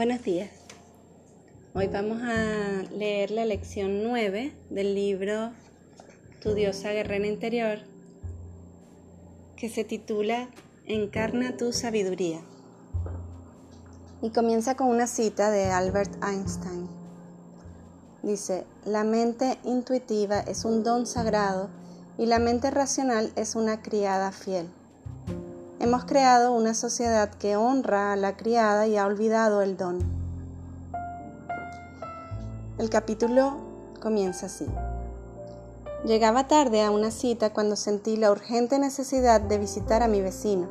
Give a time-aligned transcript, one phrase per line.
[0.00, 0.48] Buenos días.
[1.74, 5.50] Hoy vamos a leer la lección 9 del libro
[6.40, 7.80] Tu diosa guerrera interior
[9.58, 10.48] que se titula
[10.86, 12.40] Encarna tu sabiduría.
[14.22, 16.88] Y comienza con una cita de Albert Einstein.
[18.22, 21.68] Dice, la mente intuitiva es un don sagrado
[22.16, 24.66] y la mente racional es una criada fiel.
[25.80, 30.00] Hemos creado una sociedad que honra a la criada y ha olvidado el don.
[32.76, 33.54] El capítulo
[33.98, 34.66] comienza así.
[36.04, 40.68] Llegaba tarde a una cita cuando sentí la urgente necesidad de visitar a mi vecino.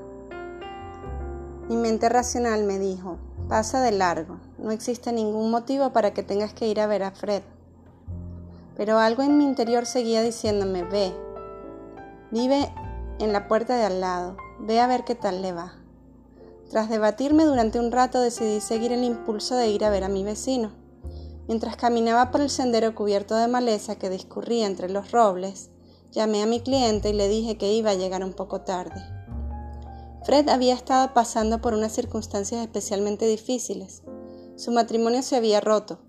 [1.70, 6.54] Mi mente racional me dijo, pasa de largo, no existe ningún motivo para que tengas
[6.54, 7.41] que ir a ver a Fred.
[8.77, 11.12] Pero algo en mi interior seguía diciéndome, ve,
[12.30, 12.71] vive
[13.18, 15.74] en la puerta de al lado, Ve a ver qué tal le va.
[16.70, 20.24] Tras debatirme durante un rato decidí seguir el impulso de ir a ver a mi
[20.24, 20.71] vecino.
[21.48, 25.71] Mientras caminaba por el sendero cubierto de maleza que discurría entre los robles,
[26.12, 29.02] llamé a mi cliente y le dije que iba a llegar un poco tarde.
[30.26, 34.04] Fred había estado pasando por unas circunstancias especialmente difíciles.
[34.57, 35.99] Su matrimonio se había roto.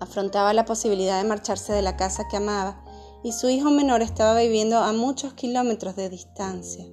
[0.00, 2.82] Afrontaba la posibilidad de marcharse de la casa que amaba
[3.22, 6.86] y su hijo menor estaba viviendo a muchos kilómetros de distancia.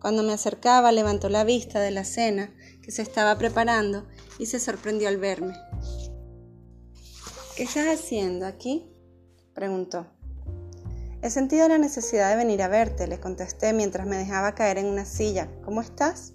[0.00, 4.06] Cuando me acercaba levantó la vista de la cena que se estaba preparando
[4.38, 5.54] y se sorprendió al verme.
[7.56, 8.88] ¿Qué estás haciendo aquí?
[9.54, 10.06] preguntó.
[11.20, 14.86] He sentido la necesidad de venir a verte, le contesté mientras me dejaba caer en
[14.86, 15.48] una silla.
[15.64, 16.32] ¿Cómo estás?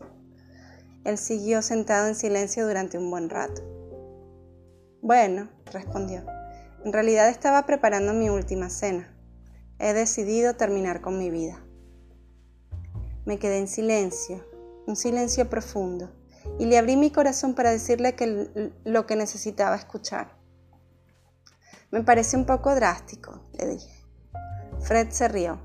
[1.05, 3.61] Él siguió sentado en silencio durante un buen rato.
[5.01, 6.25] Bueno, respondió.
[6.83, 9.15] En realidad estaba preparando mi última cena.
[9.79, 11.63] He decidido terminar con mi vida.
[13.25, 14.45] Me quedé en silencio,
[14.85, 16.11] un silencio profundo,
[16.59, 20.37] y le abrí mi corazón para decirle que lo que necesitaba escuchar.
[21.89, 24.03] Me parece un poco drástico, le dije.
[24.81, 25.59] Fred se rió.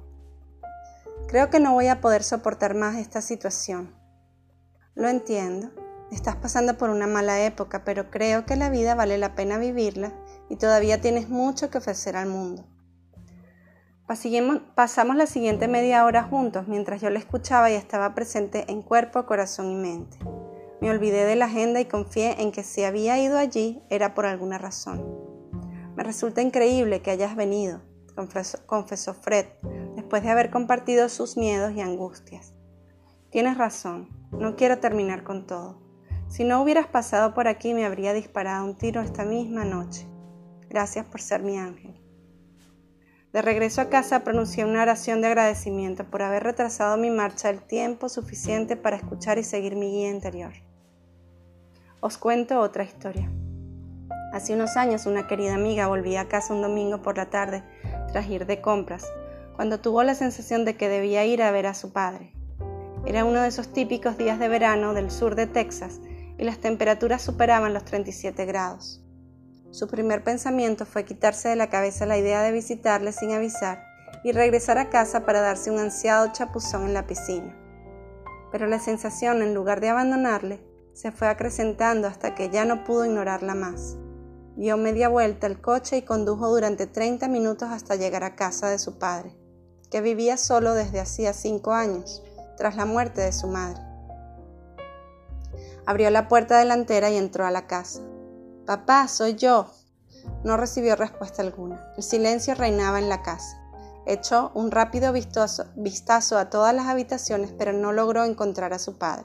[1.26, 3.94] Creo que no voy a poder soportar más esta situación.
[4.94, 5.70] Lo entiendo,
[6.12, 10.12] estás pasando por una mala época, pero creo que la vida vale la pena vivirla
[10.48, 12.64] y todavía tienes mucho que ofrecer al mundo.
[14.74, 19.26] Pasamos la siguiente media hora juntos mientras yo le escuchaba y estaba presente en cuerpo,
[19.26, 20.16] corazón y mente.
[20.80, 24.24] Me olvidé de la agenda y confié en que si había ido allí era por
[24.24, 25.04] alguna razón.
[25.94, 27.82] Me resulta increíble que hayas venido,
[28.64, 29.44] confesó, Fred,
[29.94, 32.54] después de haber compartido sus miedos y angustias.
[33.28, 35.82] Tienes razón, no quiero terminar con todo.
[36.28, 40.06] Si no hubieras pasado por aquí me habría disparado un tiro esta misma noche.
[40.70, 42.07] Gracias por ser mi ángel.
[43.32, 47.60] De regreso a casa pronuncié una oración de agradecimiento por haber retrasado mi marcha el
[47.60, 50.52] tiempo suficiente para escuchar y seguir mi guía interior.
[52.00, 53.30] Os cuento otra historia.
[54.32, 57.62] Hace unos años una querida amiga volvía a casa un domingo por la tarde
[58.12, 59.06] tras ir de compras,
[59.56, 62.32] cuando tuvo la sensación de que debía ir a ver a su padre.
[63.04, 66.00] Era uno de esos típicos días de verano del sur de Texas
[66.38, 69.02] y las temperaturas superaban los 37 grados.
[69.70, 73.84] Su primer pensamiento fue quitarse de la cabeza la idea de visitarle sin avisar
[74.24, 77.54] y regresar a casa para darse un ansiado chapuzón en la piscina.
[78.50, 80.60] Pero la sensación, en lugar de abandonarle,
[80.94, 83.96] se fue acrecentando hasta que ya no pudo ignorarla más.
[84.56, 88.78] Dio media vuelta al coche y condujo durante 30 minutos hasta llegar a casa de
[88.78, 89.36] su padre,
[89.90, 92.24] que vivía solo desde hacía cinco años,
[92.56, 93.80] tras la muerte de su madre.
[95.86, 98.02] Abrió la puerta delantera y entró a la casa.
[98.68, 99.70] Papá, soy yo.
[100.44, 101.90] No recibió respuesta alguna.
[101.96, 103.58] El silencio reinaba en la casa.
[104.04, 109.24] Echó un rápido vistazo a todas las habitaciones, pero no logró encontrar a su padre.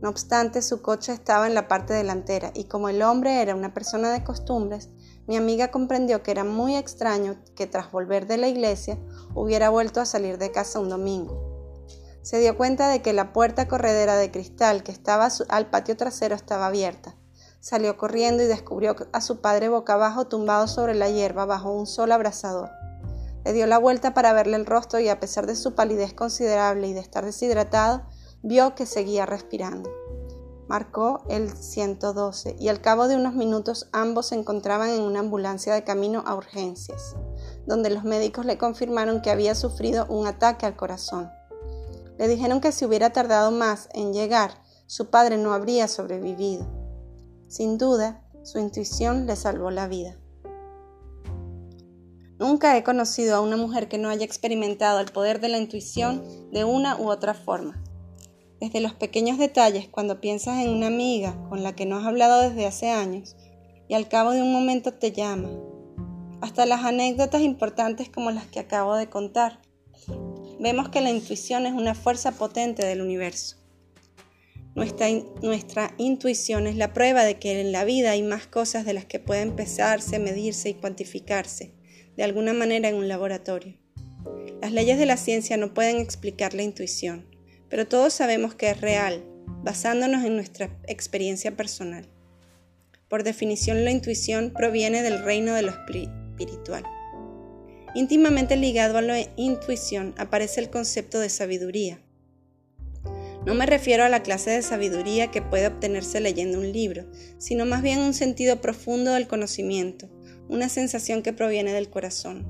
[0.00, 3.74] No obstante, su coche estaba en la parte delantera y como el hombre era una
[3.74, 4.88] persona de costumbres,
[5.26, 8.98] mi amiga comprendió que era muy extraño que tras volver de la iglesia
[9.34, 11.74] hubiera vuelto a salir de casa un domingo.
[12.22, 16.36] Se dio cuenta de que la puerta corredera de cristal que estaba al patio trasero
[16.36, 17.16] estaba abierta
[17.64, 21.86] Salió corriendo y descubrió a su padre boca abajo tumbado sobre la hierba bajo un
[21.86, 22.68] sol abrasador.
[23.42, 26.88] Le dio la vuelta para verle el rostro y a pesar de su palidez considerable
[26.88, 28.02] y de estar deshidratado,
[28.42, 29.90] vio que seguía respirando.
[30.68, 35.72] Marcó el 112 y al cabo de unos minutos ambos se encontraban en una ambulancia
[35.72, 37.16] de camino a urgencias,
[37.64, 41.30] donde los médicos le confirmaron que había sufrido un ataque al corazón.
[42.18, 44.50] Le dijeron que si hubiera tardado más en llegar,
[44.86, 46.83] su padre no habría sobrevivido.
[47.48, 50.16] Sin duda, su intuición le salvó la vida.
[52.38, 56.22] Nunca he conocido a una mujer que no haya experimentado el poder de la intuición
[56.50, 57.80] de una u otra forma.
[58.60, 62.40] desde los pequeños detalles cuando piensas en una amiga con la que no has hablado
[62.40, 63.36] desde hace años
[63.88, 65.50] y al cabo de un momento te llama,
[66.40, 69.60] hasta las anécdotas importantes como las que acabo de contar.
[70.60, 73.56] Vemos que la intuición es una fuerza potente del universo.
[74.74, 75.08] Nuestra,
[75.40, 79.04] nuestra, intuición es la prueba de que en la vida hay más cosas de las
[79.04, 81.72] que pueden pesarse, medirse y cuantificarse,
[82.16, 83.78] de alguna manera en un laboratorio.
[84.60, 87.24] Las leyes de la ciencia no pueden explicar la intuición,
[87.68, 89.24] pero todos sabemos que es real,
[89.62, 92.08] basándonos en nuestra experiencia personal.
[93.08, 96.82] Por definición, la intuición proviene del reino de lo espiritual.
[97.94, 102.00] Íntimamente ligado a la intuición aparece el concepto de sabiduría,
[103.46, 107.04] no me refiero a la clase de sabiduría que puede obtenerse leyendo un libro,
[107.38, 110.08] sino más bien un sentido profundo del conocimiento,
[110.48, 112.46] una sensación que proviene del corazón.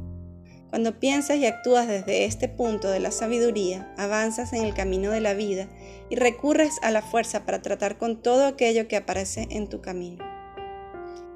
[0.70, 5.20] Cuando piensas y actúas desde este punto de la sabiduría, avanzas en el camino de
[5.20, 5.68] la vida
[6.10, 10.24] y recurres a la fuerza para tratar con todo aquello que aparece en tu camino.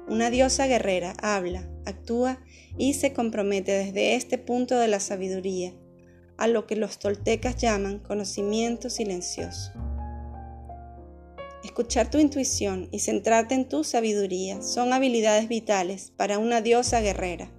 [0.09, 2.41] Una diosa guerrera habla, actúa
[2.77, 5.73] y se compromete desde este punto de la sabiduría,
[6.39, 9.73] a lo que los toltecas llaman conocimiento silencioso.
[11.63, 17.51] Escuchar tu intuición y centrarte en tu sabiduría son habilidades vitales para una diosa guerrera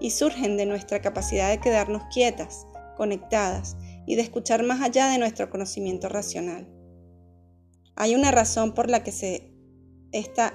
[0.00, 3.76] y surgen de nuestra capacidad de quedarnos quietas, conectadas
[4.06, 6.68] y de escuchar más allá de nuestro conocimiento racional.
[7.96, 9.52] Hay una razón por la que se,
[10.12, 10.54] esta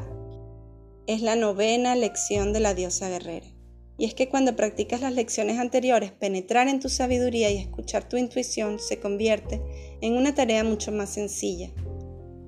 [1.05, 3.52] es la novena lección de la diosa guerrera.
[3.97, 8.17] Y es que cuando practicas las lecciones anteriores, penetrar en tu sabiduría y escuchar tu
[8.17, 9.61] intuición se convierte
[10.01, 11.71] en una tarea mucho más sencilla.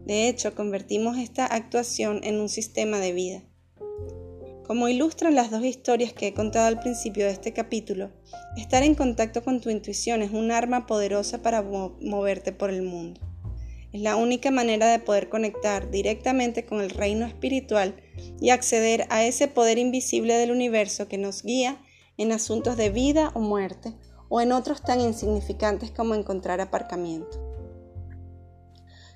[0.06, 3.44] De hecho, convertimos esta actuación en un sistema de vida.
[4.66, 8.12] Como ilustran las dos historias que he contado al principio de este capítulo,
[8.58, 13.22] estar en contacto con tu intuición es un arma poderosa para moverte por el mundo.
[13.96, 17.96] Es la única manera de poder conectar directamente con el reino espiritual
[18.42, 21.82] y acceder a ese poder invisible del universo que nos guía
[22.18, 23.96] en asuntos de vida o muerte
[24.28, 27.40] o en otros tan insignificantes como encontrar aparcamiento.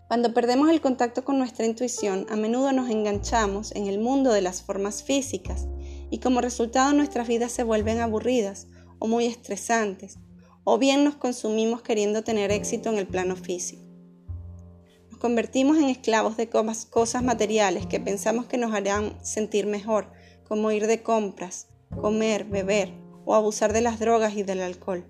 [0.08, 4.40] Cuando perdemos el contacto con nuestra intuición, a menudo nos enganchamos en el mundo de
[4.40, 5.68] las formas físicas
[6.10, 8.68] y como resultado nuestras vidas se vuelven aburridas
[8.98, 10.20] o muy estresantes,
[10.64, 13.88] o bien nos consumimos queriendo tener éxito en el plano físico
[15.19, 20.07] convertimos en esclavos de cosas materiales que pensamos que nos harán sentir mejor,
[20.48, 21.68] como ir de compras,
[22.01, 22.94] comer, beber
[23.25, 25.06] o abusar de las drogas y del alcohol.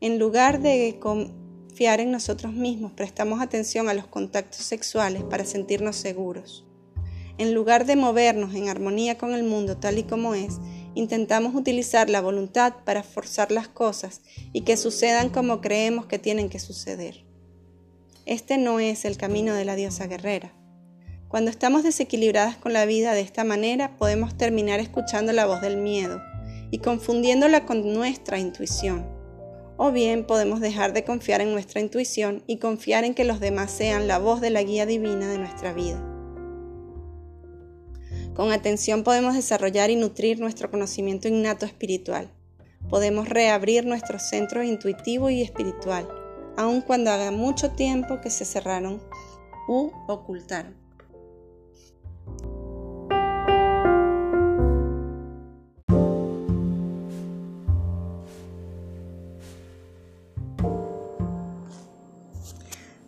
[0.00, 5.96] En lugar de confiar en nosotros mismos, prestamos atención a los contactos sexuales para sentirnos
[5.96, 6.66] seguros.
[7.38, 10.58] En lugar de movernos en armonía con el mundo tal y como es,
[10.94, 14.22] intentamos utilizar la voluntad para forzar las cosas
[14.52, 17.25] y que sucedan como creemos que tienen que suceder.
[18.26, 20.52] Este no es el camino de la diosa guerrera.
[21.28, 25.76] Cuando estamos desequilibradas con la vida de esta manera, podemos terminar escuchando la voz del
[25.76, 26.20] miedo
[26.72, 29.06] y confundiéndola con nuestra intuición.
[29.76, 33.70] O bien podemos dejar de confiar en nuestra intuición y confiar en que los demás
[33.70, 36.02] sean la voz de la guía divina de nuestra vida.
[38.34, 42.28] Con atención podemos desarrollar y nutrir nuestro conocimiento innato espiritual.
[42.90, 46.08] Podemos reabrir nuestro centro intuitivo y espiritual
[46.56, 49.00] aun cuando haga mucho tiempo que se cerraron
[49.68, 50.74] u ocultaron.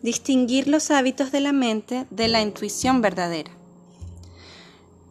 [0.03, 3.51] Distinguir los hábitos de la mente de la intuición verdadera.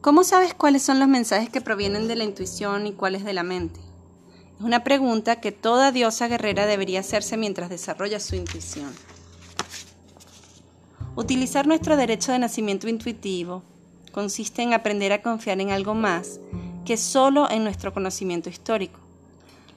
[0.02, 3.44] ¿Cómo sabes cuáles son los mensajes que provienen de la intuición y cuáles de la
[3.44, 3.87] mente?
[4.58, 8.92] Es una pregunta que toda diosa guerrera debería hacerse mientras desarrolla su intuición.
[11.16, 13.62] Utilizar nuestro derecho de nacimiento intuitivo
[14.12, 16.40] consiste en aprender a confiar en algo más
[16.86, 19.00] que solo en nuestro conocimiento histórico.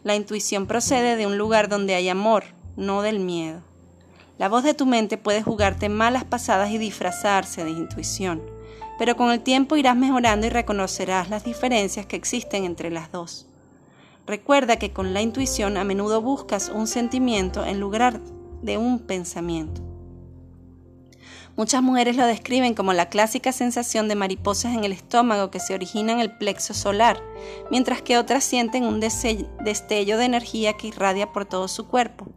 [0.03, 2.45] La intuición procede de un lugar donde hay amor,
[2.77, 3.61] no del miedo.
[4.39, 8.41] La voz de tu mente puede jugarte malas pasadas y disfrazarse de intuición,
[8.99, 13.50] pero con el tiempo irás mejorando y reconocerás las diferencias que existen entre las dos.
[14.27, 18.21] Recuerda que con la intuición a menudo buscas un sentimiento en lugar
[18.63, 19.83] de un pensamiento.
[21.57, 25.75] Muchas mujeres lo describen como la clásica sensación de mariposas en el estómago que se
[25.75, 27.21] origina en el plexo solar,
[27.71, 32.29] mientras que otras sienten un destello de energía que irradia por todo su cuerpo.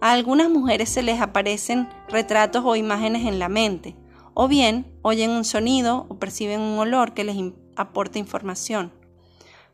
[0.00, 3.96] A algunas mujeres se les aparecen retratos o imágenes en la mente,
[4.34, 7.36] o bien oyen un sonido o perciben un olor que les
[7.76, 8.92] aporta información.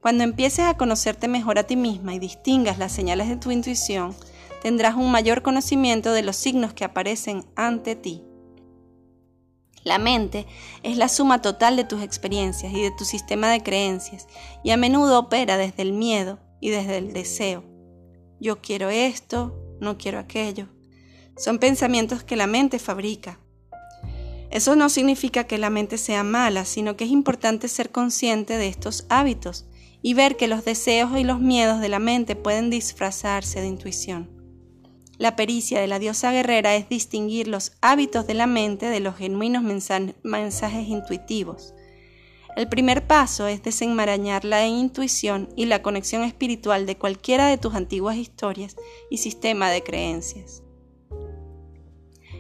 [0.01, 4.15] Cuando empieces a conocerte mejor a ti misma y distingas las señales de tu intuición,
[4.63, 8.23] tendrás un mayor conocimiento de los signos que aparecen ante ti.
[9.85, 10.47] La mente
[10.83, 14.27] es la suma total de tus experiencias y de tu sistema de creencias,
[14.65, 17.65] y a menudo opera desde el miedo y desde el deseo.
[18.41, 20.69] Yo quiero esto, no quiero aquello.
[21.37, 23.39] Son pensamientos que la mente fabrica.
[24.51, 28.69] Eso no significa que la mente sea mala, sino que es importante ser consciente de
[28.69, 29.67] estos hábitos
[30.03, 34.31] y ver que los deseos y los miedos de la mente pueden disfrazarse de intuición.
[35.19, 39.17] La pericia de la diosa guerrera es distinguir los hábitos de la mente de los
[39.17, 39.63] genuinos
[40.23, 41.75] mensajes intuitivos.
[42.57, 47.75] El primer paso es desenmarañar la intuición y la conexión espiritual de cualquiera de tus
[47.75, 48.77] antiguas historias
[49.11, 50.63] y sistema de creencias.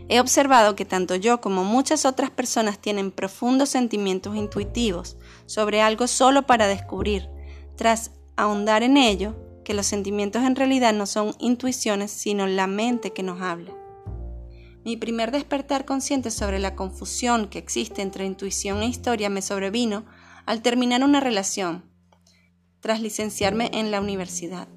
[0.08, 6.08] He observado que tanto yo como muchas otras personas tienen profundos sentimientos intuitivos sobre algo
[6.08, 7.28] solo para descubrir,
[7.80, 9.34] tras ahondar en ello,
[9.64, 13.72] que los sentimientos en realidad no son intuiciones, sino la mente que nos habla.
[14.84, 20.04] Mi primer despertar consciente sobre la confusión que existe entre intuición e historia me sobrevino
[20.44, 21.90] al terminar una relación,
[22.80, 24.68] tras licenciarme en la universidad.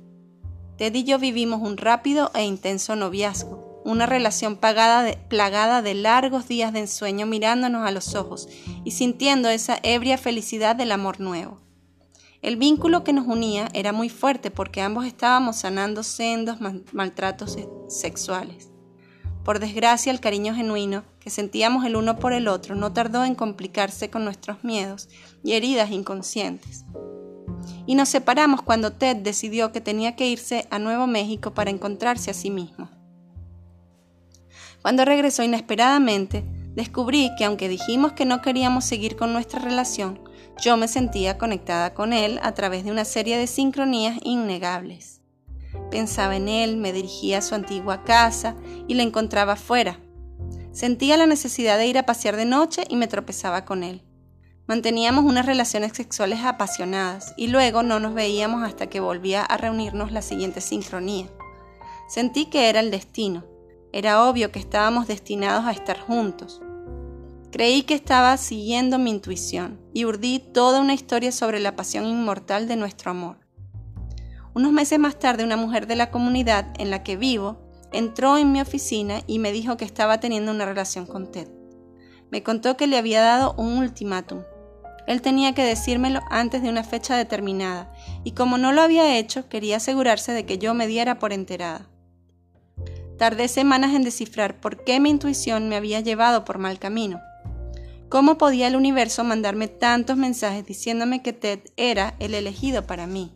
[0.77, 6.71] Ted y yo vivimos un rápido e intenso noviazgo, una relación plagada de largos días
[6.71, 8.47] de ensueño mirándonos a los ojos
[8.85, 11.63] y sintiendo esa ebria felicidad del amor nuevo.
[12.43, 16.57] El vínculo que nos unía era muy fuerte porque ambos estábamos sanando sendos
[16.91, 17.57] maltratos
[17.87, 18.69] sexuales.
[19.45, 23.35] Por desgracia, el cariño genuino que sentíamos el uno por el otro no tardó en
[23.35, 25.07] complicarse con nuestros miedos
[25.41, 26.83] y heridas inconscientes.
[27.85, 32.29] Y nos separamos cuando Ted decidió que tenía que irse a Nuevo México para encontrarse
[32.29, 32.89] a sí mismo.
[34.81, 36.43] Cuando regresó inesperadamente,
[36.75, 40.19] descubrí que aunque dijimos que no queríamos seguir con nuestra relación,
[40.61, 45.21] yo me sentía conectada con él a través de una serie de sincronías innegables.
[45.89, 48.55] Pensaba en él, me dirigía a su antigua casa
[48.87, 49.99] y le encontraba fuera.
[50.71, 54.03] Sentía la necesidad de ir a pasear de noche y me tropezaba con él.
[54.65, 60.11] Manteníamos unas relaciones sexuales apasionadas y luego no nos veíamos hasta que volvía a reunirnos
[60.11, 61.27] la siguiente sincronía.
[62.07, 63.43] Sentí que era el destino.
[63.91, 66.61] Era obvio que estábamos destinados a estar juntos.
[67.53, 72.67] Creí que estaba siguiendo mi intuición y urdí toda una historia sobre la pasión inmortal
[72.67, 73.37] de nuestro amor.
[74.55, 77.59] Unos meses más tarde, una mujer de la comunidad en la que vivo
[77.91, 81.47] entró en mi oficina y me dijo que estaba teniendo una relación con Ted.
[82.31, 84.41] Me contó que le había dado un ultimátum.
[85.05, 87.93] Él tenía que decírmelo antes de una fecha determinada,
[88.23, 91.87] y como no lo había hecho, quería asegurarse de que yo me diera por enterada.
[93.19, 97.21] Tardé semanas en descifrar por qué mi intuición me había llevado por mal camino.
[98.13, 103.31] ¿Cómo podía el universo mandarme tantos mensajes diciéndome que Ted era el elegido para mí?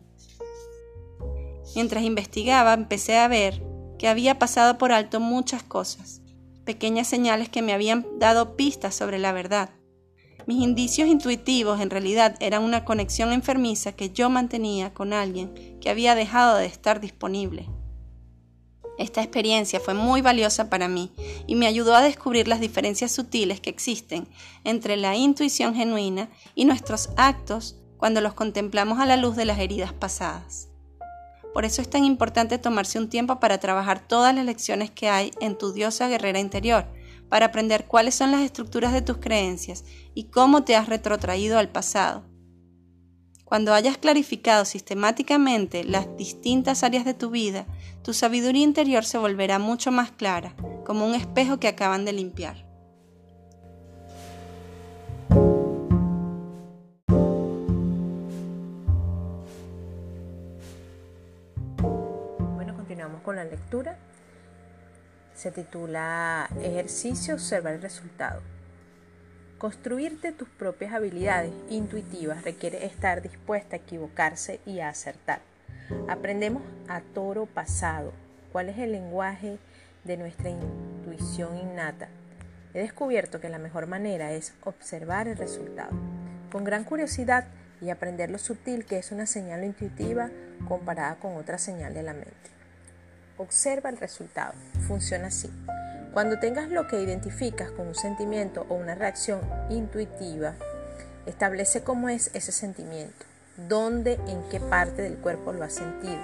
[1.74, 3.60] Mientras investigaba, empecé a ver
[3.98, 6.22] que había pasado por alto muchas cosas,
[6.64, 9.70] pequeñas señales que me habían dado pistas sobre la verdad.
[10.46, 15.90] Mis indicios intuitivos en realidad eran una conexión enfermiza que yo mantenía con alguien que
[15.90, 17.66] había dejado de estar disponible.
[18.98, 21.12] Esta experiencia fue muy valiosa para mí
[21.46, 24.28] y me ayudó a descubrir las diferencias sutiles que existen
[24.64, 29.60] entre la intuición genuina y nuestros actos cuando los contemplamos a la luz de las
[29.60, 30.68] heridas pasadas.
[31.54, 35.30] Por eso es tan importante tomarse un tiempo para trabajar todas las lecciones que hay
[35.40, 36.86] en tu diosa guerrera interior,
[37.28, 41.68] para aprender cuáles son las estructuras de tus creencias y cómo te has retrotraído al
[41.68, 42.27] pasado
[43.48, 47.64] cuando hayas clarificado sistemáticamente las distintas áreas de tu vida,
[48.02, 52.66] tu sabiduría interior se volverá mucho más clara, como un espejo que acaban de limpiar.
[62.54, 63.96] Bueno, continuamos con la lectura.
[65.34, 68.42] Se titula Ejercicio, observa el resultado.
[69.58, 75.40] Construirte tus propias habilidades intuitivas requiere estar dispuesta a equivocarse y a acertar.
[76.08, 78.12] Aprendemos a toro pasado
[78.52, 79.58] cuál es el lenguaje
[80.04, 82.08] de nuestra intuición innata.
[82.72, 85.90] He descubierto que la mejor manera es observar el resultado,
[86.52, 87.48] con gran curiosidad
[87.80, 90.30] y aprender lo sutil que es una señal intuitiva
[90.68, 92.50] comparada con otra señal de la mente.
[93.38, 94.54] Observa el resultado.
[94.86, 95.50] Funciona así.
[96.12, 100.54] Cuando tengas lo que identificas con un sentimiento o una reacción intuitiva,
[101.26, 103.26] establece cómo es ese sentimiento,
[103.68, 106.18] dónde, en qué parte del cuerpo lo has sentido,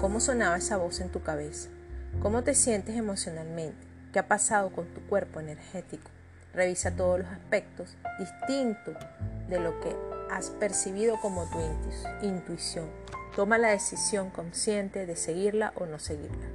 [0.00, 1.68] cómo sonaba esa voz en tu cabeza,
[2.20, 3.78] cómo te sientes emocionalmente,
[4.12, 6.10] qué ha pasado con tu cuerpo energético.
[6.52, 8.96] Revisa todos los aspectos distintos
[9.48, 9.94] de lo que
[10.30, 11.58] has percibido como tu
[12.26, 12.88] intuición.
[13.36, 16.48] Toma la decisión consciente de seguirla o no seguirla.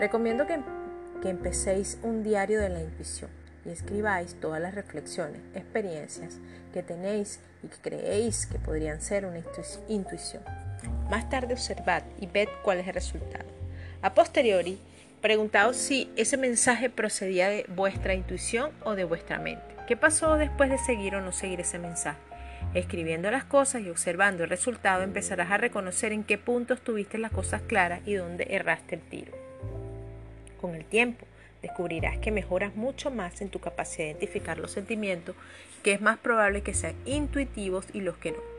[0.00, 0.60] Recomiendo que,
[1.20, 3.30] que empecéis un diario de la intuición
[3.64, 6.38] y escribáis todas las reflexiones, experiencias
[6.72, 9.40] que tenéis y que creéis que podrían ser una
[9.88, 10.42] intuición.
[11.10, 13.46] Más tarde observad y ved cuál es el resultado.
[14.00, 14.78] A posteriori,
[15.20, 19.64] preguntaos si ese mensaje procedía de vuestra intuición o de vuestra mente.
[19.86, 22.20] ¿Qué pasó después de seguir o no seguir ese mensaje?
[22.74, 27.32] Escribiendo las cosas y observando el resultado empezarás a reconocer en qué puntos tuviste las
[27.32, 29.47] cosas claras y dónde erraste el tiro.
[30.60, 31.26] Con el tiempo,
[31.62, 35.36] descubrirás que mejoras mucho más en tu capacidad de identificar los sentimientos,
[35.82, 38.58] que es más probable que sean intuitivos y los que no.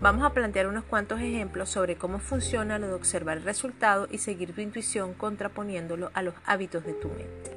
[0.00, 4.18] Vamos a plantear unos cuantos ejemplos sobre cómo funciona lo de observar el resultado y
[4.18, 7.50] seguir tu intuición contraponiéndolo a los hábitos de tu mente.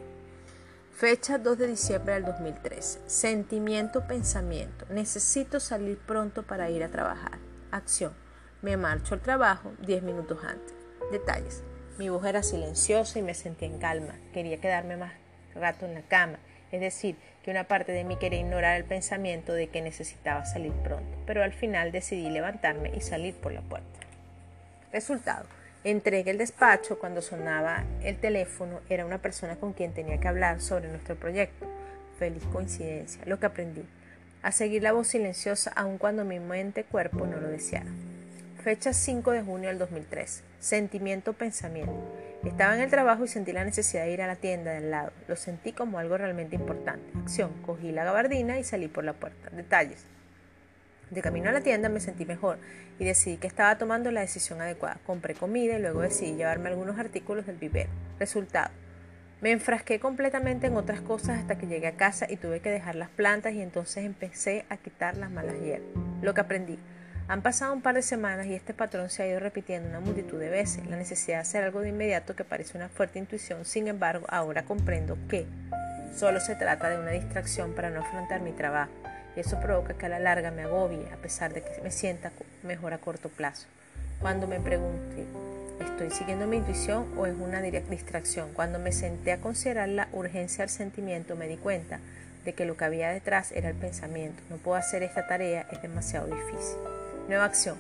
[0.96, 3.00] Fecha 2 de diciembre del 2003.
[3.06, 4.86] Sentimiento, pensamiento.
[4.90, 7.40] Necesito salir pronto para ir a trabajar.
[7.72, 8.14] Acción.
[8.62, 10.74] Me marcho al trabajo 10 minutos antes.
[11.12, 11.64] Detalles.
[11.98, 14.16] Mi voz era silenciosa y me sentía en calma.
[14.34, 15.14] Quería quedarme más
[15.54, 16.40] rato en la cama.
[16.72, 20.72] Es decir, que una parte de mí quería ignorar el pensamiento de que necesitaba salir
[20.72, 21.06] pronto.
[21.28, 24.00] Pero al final decidí levantarme y salir por la puerta.
[24.92, 25.46] Resultado.
[25.84, 28.80] Entregué el despacho cuando sonaba el teléfono.
[28.90, 31.68] Era una persona con quien tenía que hablar sobre nuestro proyecto.
[32.18, 33.22] Feliz coincidencia.
[33.26, 33.86] Lo que aprendí.
[34.42, 37.92] A seguir la voz silenciosa aun cuando mi mente cuerpo no lo deseara.
[38.64, 40.44] Fecha 5 de junio del 2003.
[40.64, 41.92] Sentimiento, pensamiento.
[42.46, 45.12] Estaba en el trabajo y sentí la necesidad de ir a la tienda del lado.
[45.28, 47.06] Lo sentí como algo realmente importante.
[47.20, 47.52] Acción.
[47.66, 49.50] Cogí la gabardina y salí por la puerta.
[49.50, 50.06] Detalles.
[51.10, 52.60] De camino a la tienda me sentí mejor
[52.98, 55.00] y decidí que estaba tomando la decisión adecuada.
[55.06, 57.90] Compré comida y luego decidí llevarme algunos artículos del vivero.
[58.18, 58.72] Resultado.
[59.42, 62.96] Me enfrasqué completamente en otras cosas hasta que llegué a casa y tuve que dejar
[62.96, 65.90] las plantas y entonces empecé a quitar las malas hierbas.
[66.22, 66.80] Lo que aprendí.
[67.30, 70.40] Han pasado un par de semanas y este patrón se ha ido repitiendo una multitud
[70.40, 70.86] de veces.
[70.88, 74.64] La necesidad de hacer algo de inmediato que parece una fuerte intuición, sin embargo, ahora
[74.64, 75.46] comprendo que
[76.14, 78.92] solo se trata de una distracción para no afrontar mi trabajo.
[79.38, 82.32] Y eso provoca que a la larga me agobie, a pesar de que me sienta
[82.62, 83.68] mejor a corto plazo.
[84.20, 85.26] Cuando me pregunté,
[85.80, 88.52] ¿estoy siguiendo mi intuición o es una distracción?
[88.54, 92.00] Cuando me senté a considerar la urgencia del sentimiento, me di cuenta
[92.44, 94.44] de que lo que había detrás era el pensamiento.
[94.50, 96.93] No puedo hacer esta tarea, es demasiado difícil.
[97.28, 97.78] Nueva acción.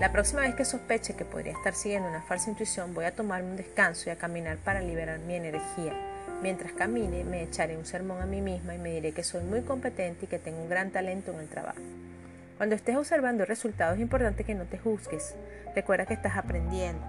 [0.00, 3.50] La próxima vez que sospeche que podría estar siguiendo una falsa intuición, voy a tomarme
[3.50, 5.92] un descanso y a caminar para liberar mi energía.
[6.42, 9.60] Mientras camine, me echaré un sermón a mí misma y me diré que soy muy
[9.60, 11.78] competente y que tengo un gran talento en el trabajo.
[12.56, 15.36] Cuando estés observando el resultado es importante que no te juzgues.
[15.76, 17.06] Recuerda que estás aprendiendo.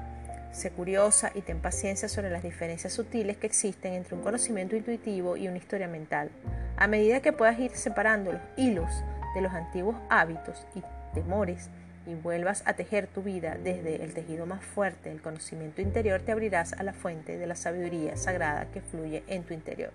[0.51, 5.35] Sé curiosa y ten paciencia sobre las diferencias sutiles que existen entre un conocimiento intuitivo
[5.35, 6.29] y una historia mental.
[6.77, 8.91] A medida que puedas ir separando los hilos
[9.33, 11.69] de los antiguos hábitos y temores
[12.05, 16.31] y vuelvas a tejer tu vida desde el tejido más fuerte del conocimiento interior, te
[16.31, 19.91] abrirás a la fuente de la sabiduría sagrada que fluye en tu interior.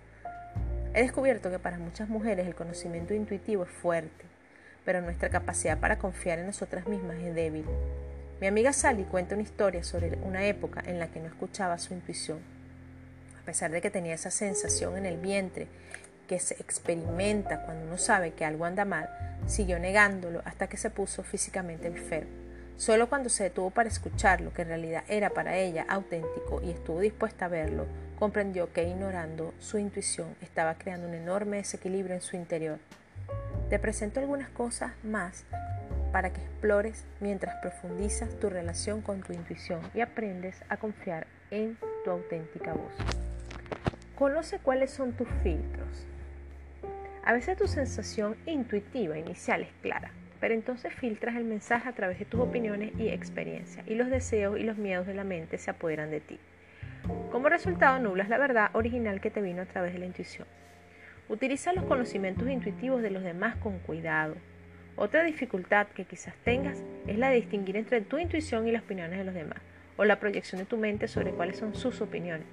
[0.94, 4.24] He descubierto que para muchas mujeres el conocimiento intuitivo es fuerte,
[4.85, 7.66] pero nuestra capacidad para confiar en nosotras mismas es débil.
[8.40, 11.92] Mi amiga Sally cuenta una historia sobre una época en la que no escuchaba su
[11.92, 12.38] intuición.
[13.42, 15.68] A pesar de que tenía esa sensación en el vientre
[16.26, 19.08] que se experimenta cuando uno sabe que algo anda mal,
[19.46, 22.30] siguió negándolo hasta que se puso físicamente enfermo.
[22.76, 26.70] Solo cuando se detuvo para escuchar lo que en realidad era para ella auténtico y
[26.70, 27.86] estuvo dispuesta a verlo,
[28.18, 32.78] comprendió que ignorando su intuición estaba creando un enorme desequilibrio en su interior.
[33.70, 35.44] Te presento algunas cosas más
[36.12, 41.78] para que explores mientras profundizas tu relación con tu intuición y aprendes a confiar en
[42.04, 42.92] tu auténtica voz.
[44.16, 46.06] Conoce cuáles son tus filtros.
[47.26, 52.20] A veces tu sensación intuitiva inicial es clara, pero entonces filtras el mensaje a través
[52.20, 55.72] de tus opiniones y experiencias, y los deseos y los miedos de la mente se
[55.72, 56.38] apoderan de ti.
[57.32, 60.46] Como resultado, nublas la verdad original que te vino a través de la intuición.
[61.28, 64.36] Utiliza los conocimientos intuitivos de los demás con cuidado.
[64.94, 69.18] Otra dificultad que quizás tengas es la de distinguir entre tu intuición y las opiniones
[69.18, 69.58] de los demás,
[69.96, 72.46] o la proyección de tu mente sobre cuáles son sus opiniones.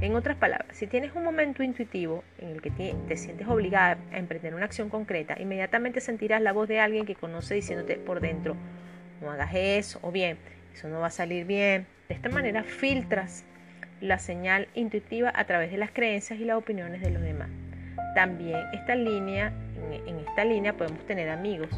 [0.00, 4.18] En otras palabras, si tienes un momento intuitivo en el que te, sientes obligada a
[4.18, 8.56] emprender una acción concreta, inmediatamente sentirás la voz de alguien que conoce diciéndote por dentro,
[9.20, 10.38] no hagas eso, o bien,
[10.72, 11.86] eso no va a salir bien.
[12.08, 13.44] De esta manera filtras
[14.00, 17.50] la señal intuitiva a través de las creencias y las opiniones de los demás.
[18.14, 19.52] También esta línea,
[20.06, 21.68] en esta línea podemos tener amigos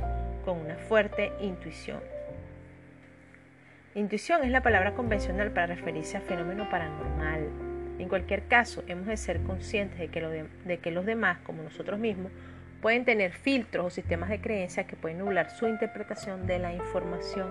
[0.45, 1.99] con una fuerte intuición.
[3.97, 9.17] Intuición es la palabra convencional para referirse a fenómeno paranormal, en cualquier caso, hemos de
[9.17, 12.33] ser conscientes de que, los demás, como nosotros mismos,
[12.81, 17.51] pueden tener filtros o sistemas de creencias que pueden nublar su interpretación de la información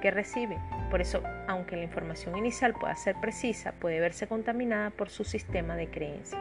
[0.00, 0.58] que reciben.
[0.90, 5.76] Por eso, aunque la información inicial pueda ser precisa, puede verse contaminada por su sistema
[5.76, 6.38] de creencia.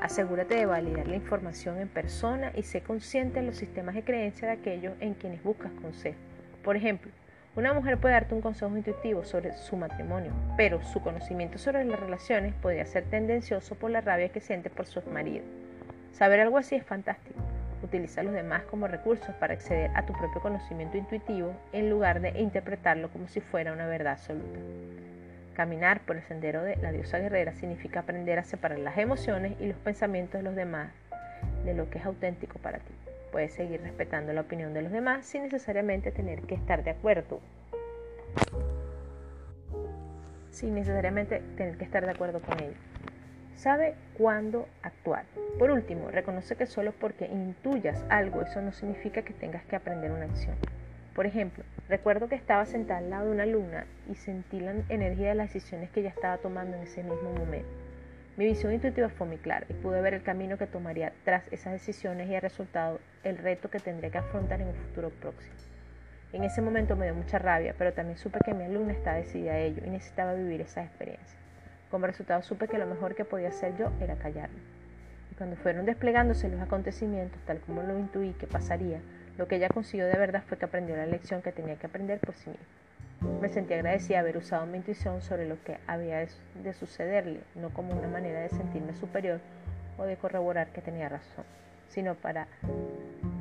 [0.00, 4.48] Asegúrate de validar la información en persona y sé consciente de los sistemas de creencia
[4.48, 6.18] de aquellos en quienes buscas consejo.
[6.62, 7.12] Por ejemplo,
[7.56, 12.00] una mujer puede darte un consejo intuitivo sobre su matrimonio, pero su conocimiento sobre las
[12.00, 15.44] relaciones podría ser tendencioso por la rabia que siente por su marido.
[16.12, 17.38] Saber algo así es fantástico.
[17.84, 22.40] Utiliza los demás como recursos para acceder a tu propio conocimiento intuitivo en lugar de
[22.40, 24.58] interpretarlo como si fuera una verdad absoluta.
[25.54, 29.68] Caminar por el sendero de la diosa guerrera significa aprender a separar las emociones y
[29.68, 30.90] los pensamientos de los demás
[31.64, 33.03] de lo que es auténtico para ti.
[33.34, 37.40] Puedes seguir respetando la opinión de los demás sin necesariamente tener que estar de acuerdo.
[40.50, 42.78] Sin necesariamente tener que estar de acuerdo con ellos.
[43.56, 45.24] Sabe cuándo actuar.
[45.58, 50.12] Por último, reconoce que solo porque intuyas algo, eso no significa que tengas que aprender
[50.12, 50.54] una acción.
[51.12, 55.30] Por ejemplo, recuerdo que estaba sentada al lado de una luna y sentí la energía
[55.30, 57.83] de las decisiones que ella estaba tomando en ese mismo momento.
[58.36, 61.72] Mi visión intuitiva fue muy clara y pude ver el camino que tomaría tras esas
[61.72, 65.54] decisiones y el resultado, el reto que tendría que afrontar en un futuro próximo.
[66.32, 69.52] En ese momento me dio mucha rabia, pero también supe que mi alumna estaba decidida
[69.52, 71.38] a ello y necesitaba vivir esa experiencia.
[71.92, 74.58] Como resultado supe que lo mejor que podía hacer yo era callarme.
[75.30, 78.98] Y cuando fueron desplegándose los acontecimientos, tal como lo intuí que pasaría,
[79.38, 82.18] lo que ella consiguió de verdad fue que aprendió la lección que tenía que aprender
[82.18, 82.83] por sí misma.
[83.40, 86.26] Me sentí agradecida de haber usado mi intuición sobre lo que había
[86.62, 89.40] de sucederle, no como una manera de sentirme superior
[89.98, 91.44] o de corroborar que tenía razón,
[91.88, 92.48] sino para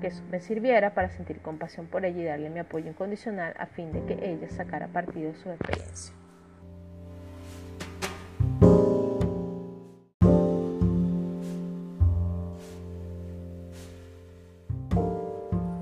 [0.01, 3.91] que me sirviera para sentir compasión por ella y darle mi apoyo incondicional a fin
[3.93, 6.13] de que ella sacara partido de su experiencia.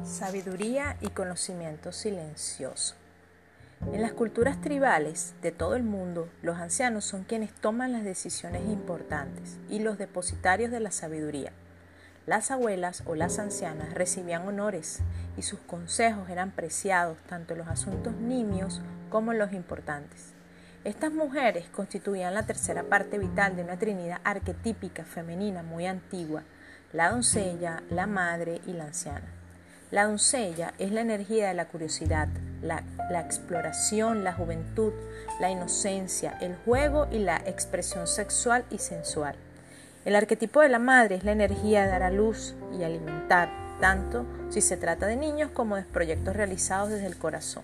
[0.03, 3.00] Sabiduría y conocimiento silencioso.
[3.87, 8.61] En las culturas tribales de todo el mundo, los ancianos son quienes toman las decisiones
[8.69, 11.51] importantes y los depositarios de la sabiduría.
[12.27, 14.99] Las abuelas o las ancianas recibían honores
[15.35, 20.33] y sus consejos eran preciados tanto en los asuntos nimios como en los importantes.
[20.85, 26.43] Estas mujeres constituían la tercera parte vital de una trinidad arquetípica femenina muy antigua,
[26.93, 29.27] la doncella, la madre y la anciana.
[29.89, 32.29] La doncella es la energía de la curiosidad,
[32.61, 32.83] la,
[33.19, 34.93] exploración, la juventud,
[35.39, 39.35] la inocencia, el juego y la expresión sexual y sensual.
[40.05, 44.25] El arquetipo de la madre es la energía de dar a luz y alimentar, tanto
[44.49, 47.63] si se trata de niños como de proyectos realizados desde el corazón.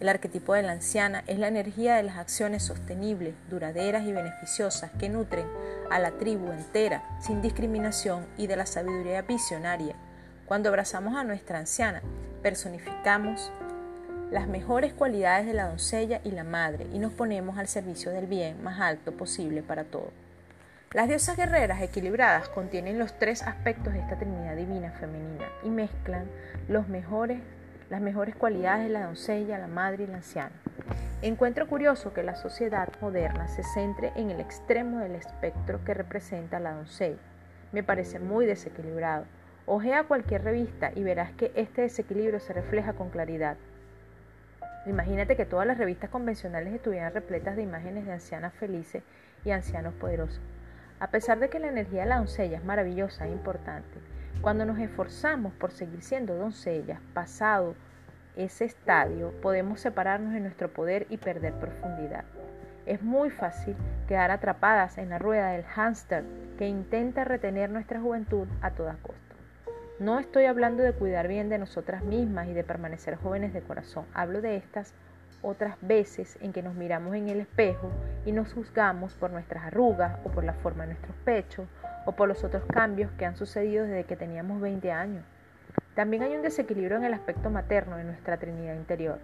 [0.00, 4.90] El arquetipo de la anciana es la energía de las acciones sostenibles, duraderas y beneficiosas
[4.98, 5.46] que nutren
[5.90, 9.94] a la tribu entera, sin discriminación y de la sabiduría visionaria.
[10.46, 12.02] Cuando abrazamos a nuestra anciana,
[12.42, 13.50] personificamos
[14.30, 18.26] las mejores cualidades de la doncella y la madre y nos ponemos al servicio del
[18.26, 20.12] bien más alto posible para todos.
[20.92, 26.26] Las diosas guerreras equilibradas contienen los tres aspectos de esta Trinidad divina femenina y mezclan
[26.68, 27.40] los mejores,
[27.90, 30.52] las mejores cualidades de la doncella, la madre y la anciana.
[31.20, 36.60] Encuentro curioso que la sociedad moderna se centre en el extremo del espectro que representa
[36.60, 37.18] la doncella.
[37.72, 39.24] Me parece muy desequilibrado.
[39.66, 43.56] Ojea cualquier revista y verás que este desequilibrio se refleja con claridad.
[44.86, 49.02] Imagínate que todas las revistas convencionales estuvieran repletas de imágenes de ancianas felices
[49.44, 50.40] y ancianos poderosos.
[51.00, 53.98] A pesar de que la energía de la doncella es maravillosa e importante,
[54.40, 57.74] cuando nos esforzamos por seguir siendo doncellas, pasado
[58.36, 62.24] ese estadio, podemos separarnos de nuestro poder y perder profundidad.
[62.84, 63.74] Es muy fácil
[64.06, 66.24] quedar atrapadas en la rueda del hámster
[66.58, 69.23] que intenta retener nuestra juventud a toda costa.
[70.00, 74.06] No estoy hablando de cuidar bien de nosotras mismas y de permanecer jóvenes de corazón.
[74.12, 74.92] Hablo de estas
[75.40, 77.92] otras veces en que nos miramos en el espejo
[78.26, 81.68] y nos juzgamos por nuestras arrugas o por la forma de nuestros pechos
[82.06, 85.24] o por los otros cambios que han sucedido desde que teníamos 20 años.
[85.94, 89.20] También hay un desequilibrio en el aspecto materno de nuestra Trinidad interior.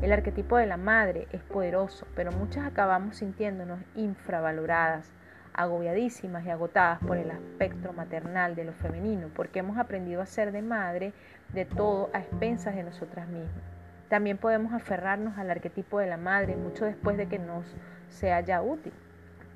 [0.00, 5.12] El arquetipo de la madre es poderoso, pero muchas acabamos sintiéndonos infravaloradas,
[5.54, 10.52] agobiadísimas y agotadas por el aspecto maternal de lo femenino, porque hemos aprendido a ser
[10.52, 11.12] de madre
[11.52, 13.64] de todo a expensas de nosotras mismas.
[14.08, 17.64] También podemos aferrarnos al arquetipo de la madre mucho después de que nos
[18.08, 18.92] sea ya útil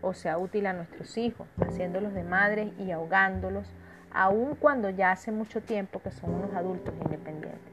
[0.00, 3.66] o sea útil a nuestros hijos, haciéndolos de madres y ahogándolos,
[4.12, 7.72] aun cuando ya hace mucho tiempo que son unos adultos independientes.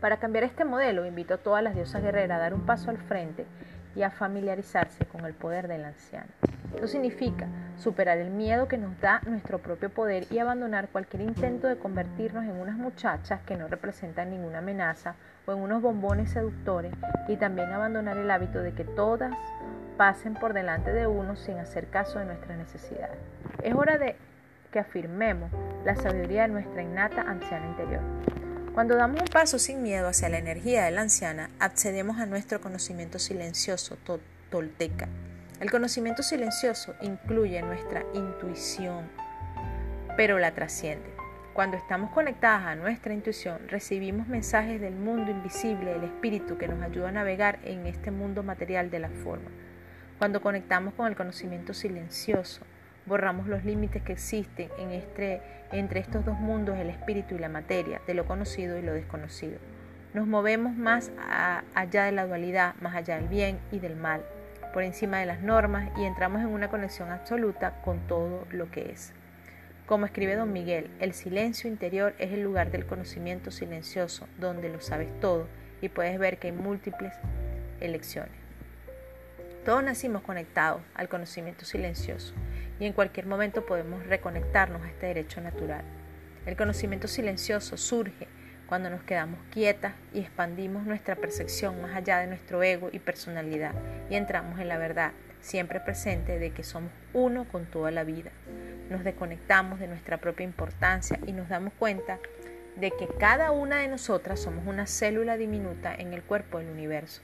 [0.00, 2.98] Para cambiar este modelo, invito a todas las diosas guerreras a dar un paso al
[2.98, 3.46] frente
[3.96, 6.28] y a familiarizarse con el poder de la anciana.
[6.74, 11.66] Esto significa superar el miedo que nos da nuestro propio poder y abandonar cualquier intento
[11.66, 15.14] de convertirnos en unas muchachas que no representan ninguna amenaza
[15.46, 16.92] o en unos bombones seductores
[17.28, 19.34] y también abandonar el hábito de que todas
[19.96, 23.16] pasen por delante de uno sin hacer caso de nuestras necesidades.
[23.62, 24.16] Es hora de
[24.70, 25.50] que afirmemos
[25.84, 28.02] la sabiduría de nuestra innata anciana interior.
[28.76, 32.60] Cuando damos un paso sin miedo hacia la energía de la anciana, accedemos a nuestro
[32.60, 33.96] conocimiento silencioso
[34.50, 35.08] tolteca.
[35.60, 39.08] El conocimiento silencioso incluye nuestra intuición,
[40.18, 41.08] pero la trasciende.
[41.54, 46.82] Cuando estamos conectadas a nuestra intuición, recibimos mensajes del mundo invisible, del espíritu, que nos
[46.82, 49.48] ayuda a navegar en este mundo material de la forma.
[50.18, 52.60] Cuando conectamos con el conocimiento silencioso,
[53.06, 55.40] borramos los límites que existen en este,
[55.72, 59.58] entre estos dos mundos, el espíritu y la materia, de lo conocido y lo desconocido.
[60.12, 61.12] Nos movemos más
[61.74, 64.22] allá de la dualidad, más allá del bien y del mal,
[64.72, 68.90] por encima de las normas y entramos en una conexión absoluta con todo lo que
[68.90, 69.12] es.
[69.86, 74.80] Como escribe don Miguel, el silencio interior es el lugar del conocimiento silencioso, donde lo
[74.80, 75.46] sabes todo
[75.80, 77.14] y puedes ver que hay múltiples
[77.80, 78.34] elecciones.
[79.64, 82.34] Todos nacimos conectados al conocimiento silencioso
[82.78, 85.84] y en cualquier momento podemos reconectarnos a este derecho natural.
[86.46, 88.28] El conocimiento silencioso surge
[88.66, 93.74] cuando nos quedamos quietas y expandimos nuestra percepción más allá de nuestro ego y personalidad
[94.10, 98.30] y entramos en la verdad siempre presente de que somos uno con toda la vida.
[98.90, 102.18] Nos desconectamos de nuestra propia importancia y nos damos cuenta
[102.76, 107.22] de que cada una de nosotras somos una célula diminuta en el cuerpo del universo.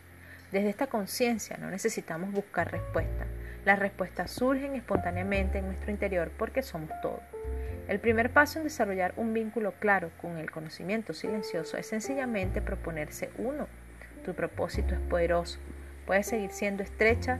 [0.50, 3.26] Desde esta conciencia no necesitamos buscar respuestas.
[3.64, 7.20] Las respuestas surgen espontáneamente en nuestro interior porque somos todo.
[7.88, 13.30] El primer paso en desarrollar un vínculo claro con el conocimiento silencioso es sencillamente proponerse
[13.38, 13.68] uno.
[14.24, 15.58] Tu propósito es poderoso.
[16.06, 17.38] Puedes seguir siendo estrecha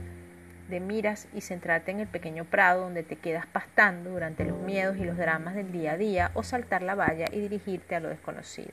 [0.69, 4.97] de miras y centrarte en el pequeño prado donde te quedas pastando durante los miedos
[4.97, 8.09] y los dramas del día a día o saltar la valla y dirigirte a lo
[8.09, 8.71] desconocido.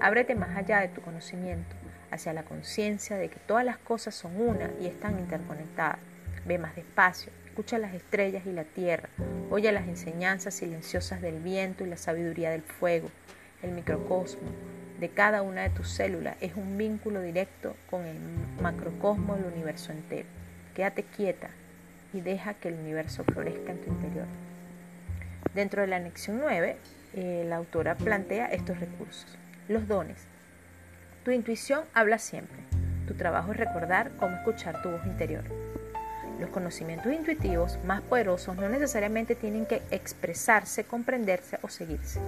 [0.00, 1.76] Ábrete más allá de tu conocimiento,
[2.10, 6.09] hacia la conciencia de que todas las cosas son una y están interconectadas.
[6.46, 9.08] Ve más despacio, escucha las estrellas y la tierra,
[9.50, 13.10] oye las enseñanzas silenciosas del viento y la sabiduría del fuego.
[13.62, 14.48] El microcosmo
[15.00, 18.18] de cada una de tus células es un vínculo directo con el
[18.60, 20.28] macrocosmo del universo entero.
[20.74, 21.50] Quédate quieta
[22.12, 24.26] y deja que el universo florezca en tu interior.
[25.54, 26.76] Dentro de la anexión 9,
[27.14, 29.38] eh, la autora plantea estos recursos.
[29.68, 30.26] Los dones.
[31.24, 32.58] Tu intuición habla siempre.
[33.06, 35.44] Tu trabajo es recordar cómo escuchar tu voz interior.
[36.40, 42.18] Los conocimientos intuitivos más poderosos no necesariamente tienen que expresarse, comprenderse o seguirse.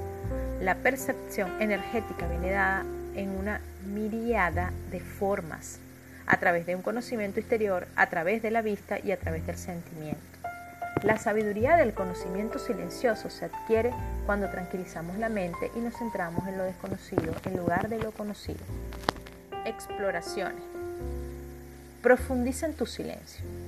[0.60, 5.78] La percepción energética viene dada en una miriada de formas,
[6.26, 9.56] a través de un conocimiento exterior, a través de la vista y a través del
[9.56, 10.20] sentimiento.
[11.02, 13.92] La sabiduría del conocimiento silencioso se adquiere
[14.26, 18.60] cuando tranquilizamos la mente y nos centramos en lo desconocido en lugar de lo conocido.
[19.64, 20.62] Exploraciones.
[22.02, 23.61] Profundiza en tu silencio.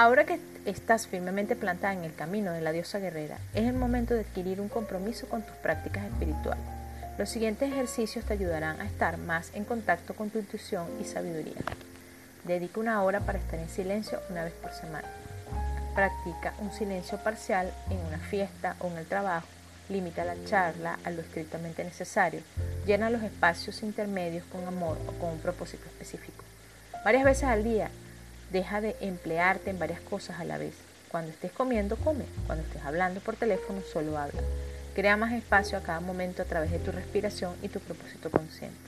[0.00, 4.14] Ahora que estás firmemente plantada en el camino de la diosa guerrera, es el momento
[4.14, 6.62] de adquirir un compromiso con tus prácticas espirituales.
[7.18, 11.56] Los siguientes ejercicios te ayudarán a estar más en contacto con tu intuición y sabiduría.
[12.44, 15.08] Dedica una hora para estar en silencio una vez por semana.
[15.96, 19.48] Practica un silencio parcial en una fiesta o en el trabajo.
[19.88, 22.42] Limita la charla a lo estrictamente necesario.
[22.86, 26.44] Llena los espacios intermedios con amor o con un propósito específico.
[27.04, 27.90] Varias veces al día
[28.50, 30.74] Deja de emplearte en varias cosas a la vez.
[31.10, 32.24] Cuando estés comiendo, come.
[32.46, 34.40] Cuando estés hablando por teléfono, solo habla.
[34.94, 38.78] Crea más espacio a cada momento a través de tu respiración y tu propósito consciente.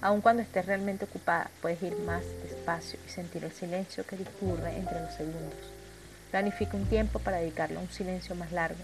[0.00, 4.74] Aun cuando estés realmente ocupada, puedes ir más despacio y sentir el silencio que discurre
[4.76, 5.54] entre los segundos.
[6.30, 8.80] Planifica un tiempo para dedicarlo a un silencio más largo.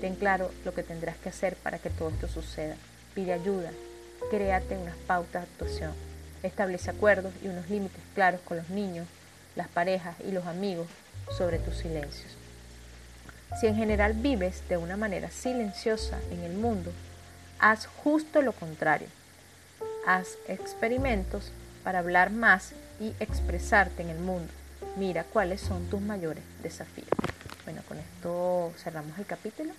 [0.00, 2.74] Ten claro lo que tendrás que hacer para que todo esto suceda.
[3.14, 3.70] Pide ayuda.
[4.28, 5.92] Créate unas pautas de actuación.
[6.42, 9.06] Establece acuerdos y unos límites claros con los niños
[9.58, 10.86] las parejas y los amigos
[11.36, 12.32] sobre tus silencios.
[13.60, 16.92] Si en general vives de una manera silenciosa en el mundo,
[17.58, 19.08] haz justo lo contrario.
[20.06, 21.50] Haz experimentos
[21.82, 24.52] para hablar más y expresarte en el mundo.
[24.96, 27.08] Mira cuáles son tus mayores desafíos.
[27.64, 29.72] Bueno, con esto cerramos el capítulo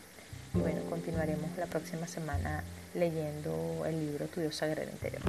[0.53, 2.63] y bueno, continuaremos la próxima semana
[2.93, 5.21] leyendo el libro Tu Diosa Guerrera Interior.